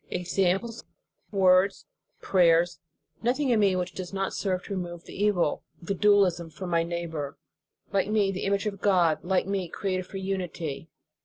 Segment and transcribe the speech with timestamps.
[0.09, 0.83] Examples,
[1.29, 1.85] words,
[2.23, 2.79] prayers,
[3.21, 6.81] nothing in me which does not serve to remove the evil, the dualism from my
[6.81, 7.37] neigh bor,
[7.93, 10.89] like me, the image of God, like me, created for unity.